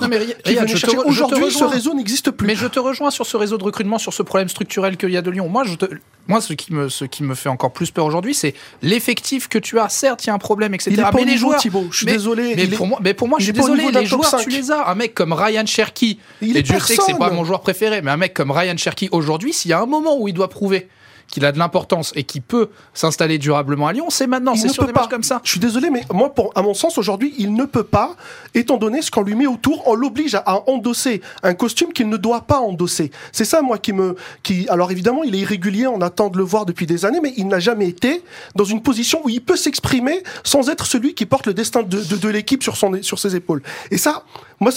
Aujourd'hui, 1.06 1.50
ce 1.52 1.64
réseau 1.64 1.94
n'existe 1.94 2.30
plus. 2.32 2.46
Mais 2.46 2.56
je 2.56 2.66
te 2.66 2.80
rejoins 2.80 3.10
sur 3.10 3.24
ce 3.26 3.36
réseau 3.36 3.56
de 3.58 3.64
recrutement, 3.64 3.98
sur 3.98 4.12
ce 4.12 4.22
problème 4.22 4.48
structurel 4.48 4.96
qu'il 4.96 5.10
y 5.10 5.16
a 5.16 5.22
de 5.22 5.30
Lyon. 5.30 5.48
Moi, 5.48 5.62
je 5.64 5.74
te- 5.76 5.86
moi 6.26 6.40
ce, 6.40 6.52
qui 6.54 6.72
me, 6.72 6.88
ce 6.88 7.04
qui 7.04 7.22
me 7.22 7.34
fait 7.34 7.48
encore 7.48 7.72
plus 7.72 7.90
peur 7.90 8.04
aujourd'hui, 8.04 8.34
c'est 8.34 8.54
l'effectif 8.82 9.31
que 9.40 9.58
tu 9.58 9.78
as. 9.78 9.88
Certes, 9.88 10.24
il 10.24 10.28
y 10.28 10.30
a 10.30 10.34
un 10.34 10.38
problème, 10.38 10.74
etc. 10.74 10.90
il 10.92 11.00
est 11.00 11.02
pas 11.02 11.12
mais 11.14 11.24
les 11.24 11.36
joueurs. 11.36 11.60
Thibaut. 11.60 11.86
Je 11.90 11.98
suis 11.98 12.06
mais- 12.06 12.12
désolé. 12.12 12.54
Mais 12.56 12.66
pour, 12.66 12.86
moi, 12.86 12.98
mais 13.02 13.14
pour 13.14 13.28
moi, 13.28 13.38
je 13.38 13.44
suis 13.44 13.52
désolé, 13.52 13.90
les 13.90 14.06
joueurs, 14.06 14.24
5. 14.24 14.40
tu 14.42 14.50
les 14.50 14.70
as. 14.70 14.88
Un 14.88 14.94
mec 14.94 15.14
comme 15.14 15.32
Ryan 15.32 15.66
Cherky, 15.66 16.18
Il 16.40 16.56
et 16.56 16.62
Dieu 16.62 16.78
sait 16.78 16.96
que 16.96 17.02
c'est 17.04 17.18
pas 17.18 17.30
mon 17.30 17.44
joueur 17.44 17.60
préféré, 17.60 18.02
mais 18.02 18.10
un 18.10 18.16
mec 18.16 18.34
comme 18.34 18.50
Ryan 18.50 18.76
Cherky 18.76 19.08
aujourd'hui, 19.12 19.52
s'il 19.52 19.70
y 19.70 19.74
a 19.74 19.80
un 19.80 19.86
moment 19.86 20.16
où 20.18 20.28
il 20.28 20.34
doit 20.34 20.48
prouver 20.48 20.88
qu'il 21.28 21.44
a 21.44 21.52
de 21.52 21.58
l'importance 21.58 22.12
et 22.14 22.24
qu'il 22.24 22.42
peut 22.42 22.68
s'installer 22.94 23.38
durablement 23.38 23.86
à 23.86 23.92
Lyon, 23.92 24.06
c'est 24.08 24.26
maintenant, 24.26 24.54
c'est 24.54 24.68
sur 24.68 24.86
des 24.86 24.92
matchs 24.92 25.08
comme 25.08 25.22
ça. 25.22 25.40
Je 25.44 25.50
suis 25.50 25.60
désolé, 25.60 25.90
mais 25.90 26.02
moi, 26.12 26.34
pour, 26.34 26.52
à 26.54 26.62
mon 26.62 26.74
sens, 26.74 26.98
aujourd'hui, 26.98 27.34
il 27.38 27.54
ne 27.54 27.64
peut 27.64 27.84
pas, 27.84 28.16
étant 28.54 28.76
donné 28.76 29.02
ce 29.02 29.10
qu'on 29.10 29.22
lui 29.22 29.34
met 29.34 29.46
autour, 29.46 29.86
on 29.88 29.94
l'oblige 29.94 30.34
à, 30.34 30.42
à 30.46 30.62
endosser 30.68 31.20
un 31.42 31.54
costume 31.54 31.92
qu'il 31.92 32.08
ne 32.08 32.16
doit 32.16 32.42
pas 32.42 32.58
endosser. 32.60 33.10
C'est 33.32 33.44
ça, 33.44 33.62
moi, 33.62 33.78
qui 33.78 33.92
me, 33.92 34.16
qui, 34.42 34.68
alors 34.68 34.90
évidemment, 34.90 35.22
il 35.24 35.34
est 35.34 35.38
irrégulier, 35.38 35.86
on 35.86 36.00
attend 36.00 36.28
de 36.28 36.38
le 36.38 36.44
voir 36.44 36.66
depuis 36.66 36.86
des 36.86 37.04
années, 37.04 37.20
mais 37.22 37.32
il 37.36 37.48
n'a 37.48 37.60
jamais 37.60 37.88
été 37.88 38.22
dans 38.54 38.64
une 38.64 38.82
position 38.82 39.20
où 39.24 39.28
il 39.28 39.40
peut 39.40 39.56
s'exprimer 39.56 40.22
sans 40.44 40.68
être 40.68 40.86
celui 40.86 41.14
qui 41.14 41.26
porte 41.26 41.46
le 41.46 41.54
destin 41.54 41.82
de, 41.82 42.02
de, 42.02 42.16
de 42.16 42.28
l'équipe 42.28 42.62
sur 42.62 42.76
son, 42.76 43.02
sur 43.02 43.18
ses 43.18 43.36
épaules. 43.36 43.62
Et 43.90 43.98
ça, 43.98 44.24
moi, 44.60 44.70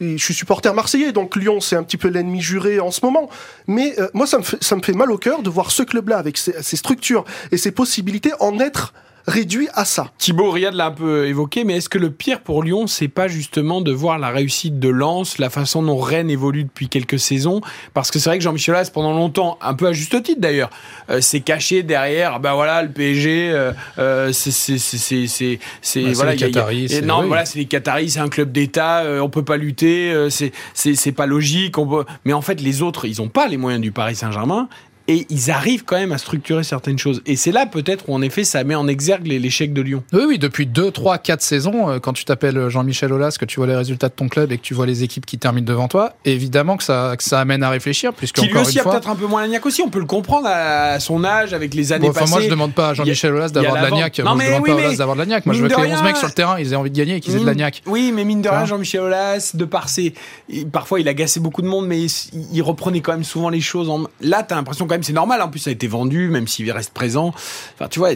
je 0.00 0.16
suis 0.16 0.34
supporter 0.34 0.72
marseillais, 0.74 1.12
donc 1.12 1.36
Lyon, 1.36 1.60
c'est 1.60 1.76
un 1.76 1.82
petit 1.82 1.96
peu 1.96 2.08
l'ennemi 2.08 2.40
juré 2.40 2.80
en 2.80 2.90
ce 2.90 3.04
moment. 3.04 3.28
Mais 3.66 3.94
euh, 3.98 4.08
moi, 4.14 4.26
ça 4.26 4.38
me, 4.38 4.42
fait, 4.42 4.62
ça 4.62 4.76
me 4.76 4.82
fait 4.82 4.92
mal 4.92 5.10
au 5.10 5.18
cœur 5.18 5.42
de 5.42 5.50
voir 5.50 5.70
ce 5.70 5.82
club-là, 5.82 6.18
avec 6.18 6.38
ses, 6.38 6.62
ses 6.62 6.76
structures 6.76 7.24
et 7.52 7.56
ses 7.56 7.70
possibilités, 7.70 8.32
en 8.40 8.58
être 8.58 8.94
réduit 9.26 9.68
à 9.74 9.84
ça. 9.84 10.10
Thibaut 10.18 10.50
Riyad 10.50 10.74
l'a 10.74 10.86
un 10.86 10.90
peu 10.90 11.26
évoqué, 11.26 11.64
mais 11.64 11.76
est-ce 11.76 11.88
que 11.88 11.98
le 11.98 12.10
pire 12.10 12.40
pour 12.40 12.62
Lyon, 12.62 12.86
c'est 12.86 13.08
pas 13.08 13.28
justement 13.28 13.80
de 13.80 13.92
voir 13.92 14.18
la 14.18 14.28
réussite 14.30 14.78
de 14.78 14.88
Lens, 14.88 15.38
la 15.38 15.50
façon 15.50 15.82
dont 15.82 15.98
Rennes 15.98 16.30
évolue 16.30 16.64
depuis 16.64 16.88
quelques 16.88 17.18
saisons? 17.18 17.60
Parce 17.94 18.10
que 18.10 18.18
c'est 18.18 18.28
vrai 18.30 18.38
que 18.38 18.44
Jean-Michel 18.44 18.74
Aulas, 18.74 18.90
pendant 18.92 19.12
longtemps, 19.12 19.58
un 19.60 19.74
peu 19.74 19.86
à 19.86 19.92
juste 19.92 20.22
titre 20.22 20.40
d'ailleurs, 20.40 20.70
euh, 21.10 21.20
s'est 21.20 21.40
caché 21.40 21.82
derrière, 21.82 22.40
ben 22.40 22.54
voilà, 22.54 22.82
le 22.82 22.90
PSG, 22.90 23.50
euh, 23.52 23.72
euh, 23.98 24.32
c'est 24.32 24.50
c'est 24.50 24.78
c'est 24.78 24.98
c'est 24.98 25.26
c'est 25.26 25.58
c'est- 25.82 26.00
Bah, 26.02 26.08
c'est 26.08 26.12
voilà, 26.14 26.34
les 26.34 26.40
y 26.40 26.44
a- 26.44 26.46
y 26.46 26.50
a- 26.50 26.52
Qataris, 26.54 26.88
c'est- 26.88 27.00
non, 27.02 27.20
oui. 27.20 27.26
voilà, 27.28 27.44
c'est 27.44 27.58
les 27.58 27.66
Qataris, 27.66 28.10
c'est 28.10 28.20
un 28.20 28.28
club 28.28 28.52
d'État, 28.52 29.00
euh, 29.00 29.20
on 29.20 29.28
peut 29.28 29.44
pas 29.44 29.56
lutter, 29.56 30.12
euh, 30.12 30.30
c'est 30.30 30.52
c'est 30.74 30.94
c'est 30.94 31.12
pas 31.12 31.26
logique, 31.26 31.78
on 31.78 31.86
peut... 31.86 32.04
mais 32.24 32.32
en 32.32 32.42
fait 32.42 32.60
les 32.60 32.82
autres, 32.82 33.04
ils 33.06 33.20
ont 33.22 33.28
pas 33.28 33.46
les 33.48 33.56
moyens 33.56 33.82
du 33.82 33.92
Paris 33.92 34.14
Saint-Germain. 34.16 34.68
Et 35.12 35.26
ils 35.28 35.50
arrivent 35.50 35.84
quand 35.84 35.96
même 35.96 36.12
à 36.12 36.18
structurer 36.18 36.62
certaines 36.62 36.98
choses. 36.98 37.20
Et 37.26 37.34
c'est 37.34 37.50
là 37.50 37.66
peut-être 37.66 38.08
où 38.08 38.14
en 38.14 38.22
effet 38.22 38.44
ça 38.44 38.62
met 38.62 38.76
en 38.76 38.86
exergue 38.86 39.26
l'échec 39.26 39.72
de 39.72 39.82
Lyon. 39.82 40.04
Oui, 40.12 40.22
oui, 40.28 40.38
depuis 40.38 40.66
2, 40.66 40.92
3, 40.92 41.18
4 41.18 41.42
saisons, 41.42 41.90
euh, 41.90 41.98
quand 41.98 42.12
tu 42.12 42.24
t'appelles 42.24 42.68
Jean-Michel 42.68 43.12
Aulas, 43.12 43.36
que 43.38 43.44
tu 43.44 43.56
vois 43.58 43.66
les 43.66 43.74
résultats 43.74 44.08
de 44.08 44.14
ton 44.14 44.28
club 44.28 44.52
et 44.52 44.56
que 44.58 44.62
tu 44.62 44.72
vois 44.72 44.86
les 44.86 45.02
équipes 45.02 45.26
qui 45.26 45.36
terminent 45.36 45.66
devant 45.66 45.88
toi, 45.88 46.12
évidemment 46.24 46.76
que 46.76 46.84
ça, 46.84 47.14
que 47.18 47.24
ça 47.24 47.40
amène 47.40 47.64
à 47.64 47.70
réfléchir, 47.70 48.12
puisque 48.12 48.36
Qui 48.36 48.46
lui 48.46 48.56
aussi 48.56 48.74
une 48.78 48.82
a 48.86 48.90
peut-être 48.92 49.08
un 49.10 49.16
peu 49.16 49.26
moins 49.26 49.40
l'agnac 49.42 49.66
aussi, 49.66 49.82
on 49.82 49.88
peut 49.90 49.98
le 49.98 50.04
comprendre 50.06 50.46
à 50.48 51.00
son 51.00 51.24
âge, 51.24 51.52
avec 51.54 51.74
les 51.74 51.92
années 51.92 52.04
Bon, 52.06 52.10
enfin, 52.10 52.20
passées. 52.20 52.32
moi, 52.32 52.40
je 52.42 52.48
demande 52.48 52.72
pas 52.72 52.90
à 52.90 52.94
Jean-Michel 52.94 53.34
Aulas 53.34 53.48
d'avoir 53.48 53.72
de 53.72 53.78
la 53.82 53.90
l'agnac. 53.90 54.16
Moi, 54.20 54.24
Non, 54.24 54.32
je 54.34 54.38
mais 54.38 54.46
demande 54.48 54.62
oui, 54.62 54.68
pas 54.68 54.72
à 54.74 54.76
mais 54.76 54.86
Aulas 54.86 54.96
d'avoir 54.96 55.16
de 55.16 55.20
l'agnac. 55.22 55.46
Moi, 55.46 55.54
je 55.56 55.62
veux 55.62 55.68
que 55.68 55.74
les 55.74 55.86
11 55.88 55.94
rien- 55.94 56.02
mecs 56.04 56.16
sur 56.18 56.28
le 56.28 56.32
terrain, 56.32 56.58
ils 56.60 56.72
aient 56.72 56.76
envie 56.76 56.90
de 56.90 56.96
gagner 56.96 57.16
et 57.16 57.20
qu'ils 57.20 57.34
aient 57.34 57.40
de 57.40 57.46
l'agnac. 57.46 57.82
Oui, 57.86 58.12
mais 58.14 58.24
mine 58.24 58.42
de 58.42 58.48
rien, 58.48 58.64
Jean-Michel 58.64 59.00
Aulas, 59.00 59.52
de 59.54 59.64
par 59.64 59.88
ses. 59.88 60.14
Parfois, 60.70 61.00
il 61.00 61.08
agaçait 61.08 61.40
beaucoup 61.40 61.62
de 61.62 61.66
monde, 61.66 61.86
mais 61.88 62.00
il, 62.02 62.10
il 62.52 62.62
reprenait 62.62 63.00
quand 63.00 63.12
même 63.12 63.24
souvent 63.24 63.48
les 63.48 63.60
choses 63.60 63.88
en. 63.90 64.04
Là, 64.20 64.42
t'as 64.44 64.54
l'impression 64.54 64.86
quand 64.86 64.94
même, 64.94 64.99
c'est 65.02 65.12
normal. 65.12 65.42
En 65.42 65.48
plus, 65.48 65.60
ça 65.60 65.70
a 65.70 65.72
été 65.72 65.86
vendu, 65.86 66.28
même 66.28 66.46
s'il 66.46 66.70
reste 66.70 66.92
présent. 66.92 67.28
Enfin, 67.74 67.88
tu 67.88 67.98
vois, 67.98 68.10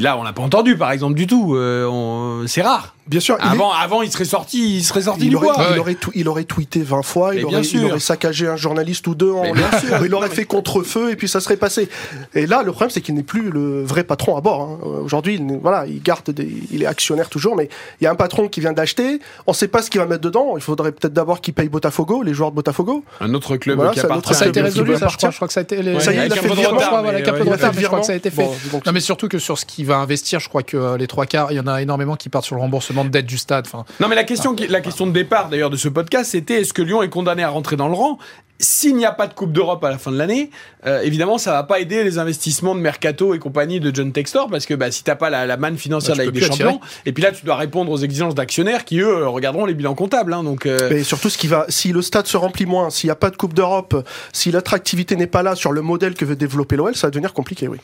là, 0.00 0.18
on 0.18 0.22
l'a 0.22 0.32
pas 0.32 0.42
entendu, 0.42 0.76
par 0.76 0.92
exemple, 0.92 1.14
du 1.14 1.26
tout. 1.26 1.54
Euh, 1.54 2.46
c'est 2.46 2.62
rare. 2.62 2.94
Bien 3.06 3.18
sûr, 3.20 3.36
il 3.40 3.44
est- 3.44 3.50
Avant, 3.50 3.72
avant, 3.72 4.02
il 4.02 4.12
serait 4.12 4.24
sorti, 4.24 4.76
il 4.76 4.84
serait 4.84 5.02
sorti 5.02 5.24
il 5.24 5.30
du 5.30 5.36
aurait, 5.36 5.46
bois. 5.46 5.56
il, 5.58 5.72
Ouais. 5.72 5.78
aurait 5.78 5.92
tw- 5.94 6.10
il 6.14 6.28
aurait 6.28 6.44
tweeté 6.44 6.80
20 6.82 7.02
fois, 7.02 7.34
il 7.34 7.44
aurait, 7.44 7.58
il 7.60 7.64
sûr. 7.64 7.84
aurait 7.90 7.98
saccagé 7.98 8.46
un 8.46 8.56
journaliste 8.56 9.06
ou 9.08 9.14
deux, 9.16 9.32
en 9.32 9.42
Mais 9.42 9.52
bien 9.52 9.68
l'air, 9.70 9.80
sûr. 9.80 10.06
il 10.06 10.14
aurait 10.14 10.28
fait 10.28 10.44
contre-feu 10.44 11.10
et 11.10 11.16
puis 11.16 11.28
ça 11.28 11.40
serait 11.40 11.56
passé. 11.56 11.88
Et 12.34 12.46
là, 12.46 12.62
le 12.62 12.70
problème, 12.70 12.90
c'est 12.90 13.00
qu'il 13.00 13.14
n'est 13.14 13.22
plus 13.24 13.50
le 13.50 13.82
vrai 13.82 14.04
patron 14.04 14.36
à 14.36 14.40
bord. 14.40 14.60
hein. 14.62 14.78
Aujourd'hui, 15.04 15.34
il, 15.34 15.58
voilà, 15.60 15.86
il 15.86 16.00
garde, 16.02 16.30
des, 16.30 16.48
il 16.70 16.82
est 16.82 16.86
actionnaire 16.86 17.28
toujours, 17.28 17.56
mais 17.56 17.68
il 18.00 18.04
y 18.04 18.06
a 18.06 18.10
un 18.12 18.14
patron 18.14 18.48
qui 18.48 18.60
vient 18.60 18.72
d'acheter. 18.72 19.18
On 19.46 19.52
ne 19.52 19.56
sait 19.56 19.68
pas 19.68 19.82
ce 19.82 19.90
qu'il 19.90 20.00
va 20.00 20.06
mettre 20.06 20.20
dedans. 20.22 20.52
Il 20.56 20.62
faudrait 20.62 20.92
peut-être 20.92 21.12
d'abord 21.12 21.40
qu'il 21.40 21.54
paye 21.54 21.68
Botafogo, 21.68 22.22
les 22.22 22.32
joueurs 22.34 22.50
de 22.50 22.56
Botafogo. 22.56 23.02
Un 23.20 23.34
autre 23.34 23.56
club 23.56 23.76
Voilà, 23.76 23.90
qui 23.92 24.00
appartient. 24.00 24.34
Ça 24.34 24.44
a 24.44 24.48
été 24.48 24.60
résolu, 24.60 24.96
ça, 24.96 25.08
je 25.08 25.16
crois. 25.16 25.30
Je 25.30 25.36
crois 25.36 25.48
que 25.48 25.54
ça 25.54 25.60
a 25.60 25.62
été. 25.64 25.82
les- 25.82 25.94
Ouais, 25.94 26.00
Ça 26.00 26.12
y 26.12 26.18
est, 26.18 26.26
il 26.26 26.32
a 26.32 26.36
fait 26.36 26.48
je 26.48 27.86
crois 27.86 28.00
que 28.00 28.06
ça 28.06 28.12
a 28.12 28.16
été 28.16 28.30
fait. 28.30 28.48
Non, 28.86 28.92
mais 28.92 29.00
surtout 29.00 29.26
que 29.28 29.38
sur 29.38 29.58
ce 29.58 29.64
qu'il 29.64 29.86
va 29.86 29.96
investir, 29.96 30.38
je 30.38 30.48
crois 30.48 30.62
que 30.62 30.76
euh, 30.76 30.96
les 30.96 31.06
trois 31.06 31.26
quarts, 31.26 31.50
il 31.50 31.56
y 31.56 31.60
en 31.60 31.66
a 31.66 31.82
énormément 31.82 32.14
qui 32.16 32.28
partent 32.28 32.44
sur 32.44 32.54
le 32.56 32.60
remboursement 32.60 32.99
de 33.04 33.10
dette 33.10 33.26
du 33.26 33.38
stade. 33.38 33.66
Enfin, 33.66 33.84
Non, 34.00 34.08
mais 34.08 34.16
la 34.16 34.24
question, 34.24 34.54
qui- 34.54 34.66
la 34.68 34.80
question 34.80 35.06
de 35.06 35.12
départ 35.12 35.48
d'ailleurs 35.48 35.70
de 35.70 35.76
ce 35.76 35.88
podcast, 35.88 36.30
c'était 36.30 36.60
est-ce 36.60 36.72
que 36.72 36.82
Lyon 36.82 37.02
est 37.02 37.08
condamné 37.08 37.42
à 37.42 37.48
rentrer 37.50 37.76
dans 37.76 37.88
le 37.88 37.94
rang? 37.94 38.18
S'il 38.62 38.94
n'y 38.94 39.06
a 39.06 39.12
pas 39.12 39.26
de 39.26 39.32
Coupe 39.32 39.52
d'Europe 39.52 39.82
à 39.84 39.88
la 39.88 39.96
fin 39.96 40.12
de 40.12 40.18
l'année, 40.18 40.50
euh, 40.84 41.00
évidemment, 41.00 41.38
ça 41.38 41.52
va 41.52 41.62
pas 41.62 41.80
aider 41.80 42.04
les 42.04 42.18
investissements 42.18 42.74
de 42.74 42.80
mercato 42.80 43.32
et 43.32 43.38
compagnie 43.38 43.80
de 43.80 43.90
John 43.94 44.12
Textor 44.12 44.50
parce 44.50 44.66
que 44.66 44.74
bah, 44.74 44.90
si 44.90 45.02
t'as 45.02 45.14
pas 45.14 45.30
la, 45.30 45.46
la 45.46 45.56
manne 45.56 45.78
financière 45.78 46.14
Bah, 46.14 46.24
de 46.24 46.28
la 46.28 46.32
Ligue 46.32 46.42
des 46.42 46.46
Champions, 46.46 46.78
et 47.06 47.12
puis 47.12 47.22
là, 47.22 47.32
tu 47.32 47.46
dois 47.46 47.56
répondre 47.56 47.90
aux 47.90 47.96
exigences 47.96 48.34
d'actionnaires 48.34 48.84
qui 48.84 48.98
eux 49.00 49.26
regarderont 49.28 49.64
les 49.64 49.72
bilans 49.72 49.94
comptables. 49.94 50.34
Hein, 50.34 50.44
donc, 50.44 50.66
euh, 50.66 50.90
Et 50.90 51.04
surtout, 51.04 51.30
ce 51.30 51.38
qui 51.38 51.46
va, 51.46 51.64
si 51.70 51.90
le 51.92 52.02
stade 52.02 52.26
se 52.26 52.36
remplit 52.36 52.66
moins, 52.66 52.90
s'il 52.90 53.06
n'y 53.08 53.12
a 53.12 53.16
pas 53.16 53.30
de 53.30 53.36
Coupe 53.36 53.54
d'Europe, 53.54 54.06
si 54.34 54.50
l'attractivité 54.50 55.16
n'est 55.16 55.26
pas 55.26 55.42
là 55.42 55.54
sur 55.54 55.72
le 55.72 55.80
modèle 55.80 56.12
que 56.12 56.26
veut 56.26 56.36
développer 56.36 56.76
l'OL, 56.76 56.94
ça 56.94 57.06
va 57.06 57.10
devenir 57.12 57.32
compliqué, 57.32 57.66
oui. 57.66 57.78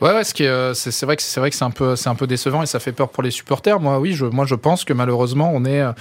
Ouais, 0.00 0.12
ouais, 0.14 0.24
ce 0.24 0.32
euh, 0.42 0.72
c'est 0.74 0.90
c'est 0.90 1.04
vrai 1.06 1.16
que 1.16 1.22
c'est 1.22 1.40
vrai 1.40 1.50
que 1.50 1.56
c'est 1.56 1.64
un 1.64 1.70
peu, 1.70 1.94
c'est 1.96 2.08
un 2.08 2.14
peu 2.14 2.26
décevant 2.26 2.62
et 2.62 2.66
ça 2.66 2.80
fait 2.80 2.92
peur 2.92 3.08
pour 3.10 3.22
les 3.22 3.30
supporters. 3.30 3.78
Moi, 3.80 3.98
oui, 3.98 4.14
je, 4.14 4.24
moi, 4.24 4.46
je 4.46 4.54
pense 4.54 4.84
que 4.84 4.92
malheureusement, 4.94 5.50
on 5.54 5.64
est, 5.64 5.80
euh, 5.80 5.92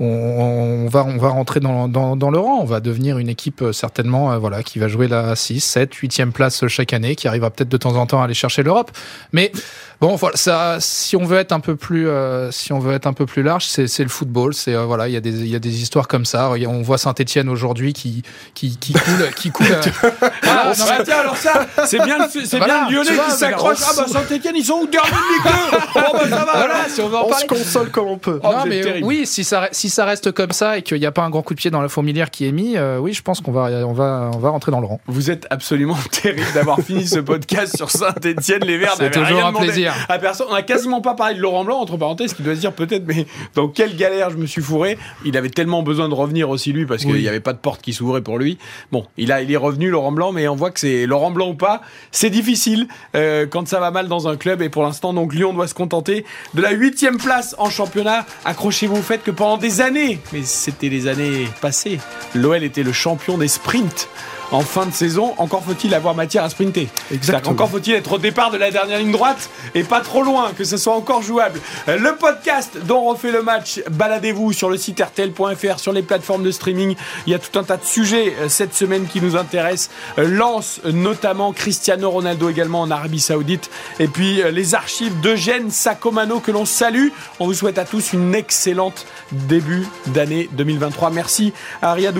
on, 0.00 0.06
on 0.06 0.88
va, 0.88 1.04
on 1.04 1.18
va 1.18 1.28
rentrer 1.28 1.60
dans, 1.60 1.86
dans, 1.88 2.16
dans 2.16 2.30
le 2.30 2.38
rang. 2.38 2.60
On 2.62 2.64
va 2.64 2.80
devenir 2.80 3.18
une 3.18 3.28
équipe 3.28 3.60
euh, 3.62 3.72
certainement, 3.72 4.38
voilà, 4.38 4.62
qui 4.62 4.78
va 4.78 4.88
jouer 4.88 5.06
la 5.08 5.36
6, 5.36 5.60
7, 5.60 5.92
8e 5.94 6.30
place 6.32 6.66
chaque 6.68 6.92
année, 6.92 7.14
qui 7.14 7.28
arrivera 7.28 7.50
peut-être 7.50 7.68
de 7.68 7.76
temps 7.76 7.96
en 7.96 8.06
temps 8.06 8.20
à 8.22 8.24
aller 8.24 8.34
chercher 8.34 8.62
l'Europe. 8.62 8.90
Mais 9.32 9.52
bon, 10.00 10.16
voilà, 10.16 10.36
ça, 10.36 10.78
si 10.80 11.14
on 11.16 11.24
veut 11.24 11.38
être 11.38 11.52
un 11.52 11.60
peu 11.60 11.76
plus, 11.76 12.08
euh, 12.08 12.50
si 12.50 12.72
on 12.72 12.78
veut 12.78 12.94
être 12.94 13.06
un 13.06 13.12
peu 13.12 13.26
plus 13.26 13.42
large, 13.42 13.66
c'est 13.66 13.86
c'est 13.86 14.02
le 14.02 14.08
football. 14.08 14.54
C'est 14.54 14.74
euh, 14.74 14.84
voilà, 14.84 15.08
il 15.08 15.12
y 15.12 15.16
a 15.16 15.20
des, 15.20 15.40
il 15.40 15.48
y 15.48 15.56
a 15.56 15.58
des 15.60 15.82
histoires 15.82 16.08
comme 16.08 16.24
ça. 16.24 16.50
On 16.66 16.80
voit 16.82 16.96
Saint-Étienne 16.98 17.48
aujourd'hui 17.50 17.92
qui, 17.92 18.22
qui, 18.54 18.78
qui 18.78 18.94
coule, 18.94 19.30
qui 19.36 19.50
coule. 19.50 19.66
euh, 19.70 20.10
voilà, 20.42 20.64
non, 20.78 20.84
mais- 20.86 20.92
Ah, 20.98 21.02
tiens, 21.04 21.18
alors 21.18 21.36
ça, 21.36 21.66
c'est 21.86 22.02
bien, 22.02 22.16
c'est 22.28 22.56
Voilà, 22.58 22.86
bien 22.88 23.02
le 23.02 23.10
Lyonnais 23.10 23.16
s'accroche. 23.50 23.78
Ah 23.82 23.92
bah 23.96 24.04
Saint-Etienne, 24.08 24.54
ils 24.56 24.64
sont 24.64 24.80
où 24.82 24.86
dernier 24.86 25.10
de 25.10 25.14
Ligue 25.34 25.44
2 25.44 26.00
bah 26.00 26.18
ça 26.28 26.44
va, 26.44 26.52
voilà, 26.54 26.88
si 26.88 27.00
on 27.00 27.08
veut 27.08 27.16
en 27.16 27.24
On 27.24 27.28
parler. 27.28 27.42
se 27.42 27.46
console 27.48 27.90
comme 27.90 28.06
on 28.08 28.18
peut. 28.18 28.40
Oh, 28.42 28.48
non, 28.52 28.64
mais 28.66 28.80
terrible. 28.80 29.06
oui, 29.06 29.26
si 29.26 29.44
ça, 29.44 29.62
re- 29.62 29.68
si 29.72 29.88
ça 29.90 30.04
reste 30.04 30.32
comme 30.32 30.52
ça 30.52 30.78
et 30.78 30.82
qu'il 30.82 30.98
n'y 30.98 31.06
a 31.06 31.12
pas 31.12 31.22
un 31.22 31.30
grand 31.30 31.42
coup 31.42 31.54
de 31.54 31.58
pied 31.58 31.70
dans 31.70 31.80
la 31.82 31.88
fourmilière 31.88 32.30
qui 32.30 32.46
est 32.46 32.52
mis, 32.52 32.76
euh, 32.76 32.98
oui, 32.98 33.12
je 33.12 33.22
pense 33.22 33.40
qu'on 33.40 33.52
va, 33.52 33.64
on 33.86 33.92
va, 33.92 34.30
on 34.34 34.38
va 34.38 34.50
rentrer 34.50 34.70
dans 34.72 34.80
le 34.80 34.86
rang. 34.86 35.00
Vous 35.06 35.30
êtes 35.30 35.46
absolument 35.50 35.96
terrible 36.22 36.46
d'avoir 36.54 36.80
fini 36.80 37.06
ce 37.06 37.18
podcast 37.20 37.76
sur 37.76 37.90
Saint-Etienne. 37.90 38.64
Les 38.64 38.78
Verts 38.78 38.94
C'est 38.96 39.10
toujours 39.10 39.26
rien 39.36 39.46
un 39.46 39.52
plaisir. 39.52 39.92
à 40.08 40.18
personne. 40.18 40.46
On 40.50 40.54
a 40.54 40.62
quasiment 40.62 41.00
pas 41.00 41.14
parlé 41.14 41.34
de 41.34 41.40
Laurent 41.40 41.64
Blanc, 41.64 41.78
entre 41.80 41.96
parenthèses, 41.96 42.34
qui 42.34 42.42
doit 42.42 42.54
se 42.54 42.60
dire 42.60 42.72
peut-être, 42.72 43.04
mais 43.06 43.26
dans 43.54 43.68
quelle 43.68 43.96
galère 43.96 44.30
je 44.30 44.36
me 44.36 44.46
suis 44.46 44.62
fourré. 44.62 44.98
Il 45.24 45.36
avait 45.36 45.50
tellement 45.50 45.82
besoin 45.82 46.08
de 46.08 46.14
revenir 46.14 46.50
aussi, 46.50 46.72
lui, 46.72 46.86
parce 46.86 47.02
qu'il 47.02 47.12
Oui. 47.12 47.20
n'y 47.22 47.28
avait 47.28 47.40
pas 47.40 47.52
de 47.52 47.58
porte 47.58 47.82
qui 47.82 47.92
s'ouvrait 47.92 48.22
pour 48.22 48.38
lui. 48.38 48.58
Bon, 48.90 49.06
il, 49.16 49.32
a, 49.32 49.42
il 49.42 49.50
est 49.52 49.56
revenu, 49.56 49.90
Laurent 49.90 50.12
Blanc, 50.12 50.32
mais 50.32 50.48
on 50.48 50.56
voit 50.56 50.70
que 50.70 50.80
c'est 50.80 51.06
Laurent 51.06 51.30
Blanc 51.30 51.48
ou 51.48 51.54
pas. 51.54 51.80
C'est 52.10 52.30
difficile 52.30 52.86
euh, 53.16 53.31
quand 53.50 53.68
ça 53.68 53.80
va 53.80 53.90
mal 53.90 54.08
dans 54.08 54.28
un 54.28 54.36
club. 54.36 54.62
Et 54.62 54.68
pour 54.68 54.82
l'instant, 54.82 55.12
donc, 55.12 55.34
Lyon 55.34 55.52
doit 55.52 55.68
se 55.68 55.74
contenter 55.74 56.24
de 56.54 56.62
la 56.62 56.70
huitième 56.70 57.18
place 57.18 57.54
en 57.58 57.70
championnat. 57.70 58.26
Accrochez-vous 58.44 58.96
au 58.96 59.02
fait 59.02 59.22
que 59.22 59.30
pendant 59.30 59.58
des 59.58 59.80
années, 59.80 60.18
mais 60.32 60.42
c'était 60.42 60.88
les 60.88 61.06
années 61.08 61.48
passées, 61.60 61.98
l'OL 62.34 62.62
était 62.62 62.82
le 62.82 62.92
champion 62.92 63.38
des 63.38 63.48
sprints. 63.48 64.08
En 64.50 64.60
fin 64.60 64.86
de 64.86 64.92
saison, 64.92 65.34
encore 65.38 65.62
faut-il 65.64 65.94
avoir 65.94 66.14
matière 66.14 66.44
à 66.44 66.50
sprinter. 66.50 66.88
Exactement. 67.12 67.52
Encore 67.52 67.70
faut-il 67.70 67.94
être 67.94 68.12
au 68.12 68.18
départ 68.18 68.50
de 68.50 68.58
la 68.58 68.70
dernière 68.70 68.98
ligne 68.98 69.12
droite 69.12 69.50
et 69.74 69.82
pas 69.82 70.00
trop 70.00 70.22
loin, 70.22 70.52
que 70.56 70.64
ce 70.64 70.76
soit 70.76 70.94
encore 70.94 71.22
jouable. 71.22 71.60
Euh, 71.88 71.98
Le 71.98 72.16
podcast 72.16 72.76
dont 72.84 72.98
on 72.98 73.10
refait 73.10 73.30
le 73.30 73.42
match, 73.42 73.80
baladez-vous 73.90 74.52
sur 74.52 74.68
le 74.68 74.76
site 74.76 75.00
rtl.fr, 75.00 75.78
sur 75.78 75.92
les 75.92 76.02
plateformes 76.02 76.42
de 76.42 76.50
streaming. 76.50 76.96
Il 77.26 77.32
y 77.32 77.34
a 77.34 77.38
tout 77.38 77.58
un 77.58 77.64
tas 77.64 77.76
de 77.76 77.84
sujets 77.84 78.34
euh, 78.40 78.48
cette 78.48 78.74
semaine 78.74 79.06
qui 79.06 79.20
nous 79.20 79.36
intéressent. 79.36 79.90
Euh, 80.18 80.28
Lance 80.28 80.80
notamment 80.84 81.52
Cristiano 81.52 82.10
Ronaldo 82.10 82.48
également 82.48 82.82
en 82.82 82.90
Arabie 82.90 83.20
Saoudite. 83.20 83.70
Et 83.98 84.08
puis 84.08 84.42
euh, 84.42 84.50
les 84.50 84.74
archives 84.74 85.18
d'Eugène 85.20 85.70
Sacomano 85.70 86.40
que 86.40 86.50
l'on 86.50 86.64
salue. 86.64 87.08
On 87.40 87.46
vous 87.46 87.54
souhaite 87.54 87.78
à 87.78 87.84
tous 87.84 88.12
une 88.12 88.34
excellente 88.34 89.06
début 89.32 89.86
d'année 90.08 90.48
2023. 90.52 91.10
Merci 91.10 91.52
à 91.80 91.92
Riyad 91.92 92.16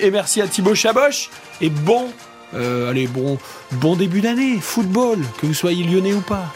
et 0.00 0.10
merci 0.10 0.40
à 0.40 0.46
Thibaut 0.46 0.74
Chaboch. 0.74 1.30
Et 1.60 1.70
bon, 1.70 2.08
euh, 2.54 2.90
allez, 2.90 3.06
bon, 3.06 3.38
bon 3.72 3.96
début 3.96 4.20
d'année, 4.20 4.58
football, 4.60 5.18
que 5.40 5.46
vous 5.46 5.54
soyez 5.54 5.84
lyonnais 5.84 6.14
ou 6.14 6.20
pas. 6.20 6.52